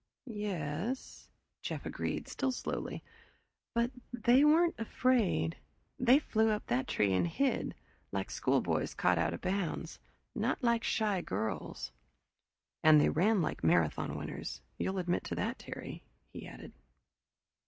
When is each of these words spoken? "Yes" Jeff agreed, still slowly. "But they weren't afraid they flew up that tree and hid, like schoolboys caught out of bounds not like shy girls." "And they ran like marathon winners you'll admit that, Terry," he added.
"Yes" 0.25 1.29
Jeff 1.61 1.85
agreed, 1.85 2.27
still 2.27 2.51
slowly. 2.51 3.03
"But 3.75 3.91
they 4.11 4.43
weren't 4.43 4.73
afraid 4.79 5.57
they 5.99 6.17
flew 6.17 6.49
up 6.49 6.65
that 6.65 6.87
tree 6.87 7.13
and 7.13 7.27
hid, 7.27 7.75
like 8.11 8.31
schoolboys 8.31 8.95
caught 8.95 9.19
out 9.19 9.35
of 9.35 9.41
bounds 9.41 9.99
not 10.33 10.63
like 10.63 10.83
shy 10.83 11.21
girls." 11.21 11.91
"And 12.83 12.99
they 12.99 13.09
ran 13.09 13.43
like 13.43 13.63
marathon 13.63 14.17
winners 14.17 14.63
you'll 14.79 14.97
admit 14.97 15.25
that, 15.35 15.59
Terry," 15.59 16.03
he 16.33 16.47
added. 16.47 16.73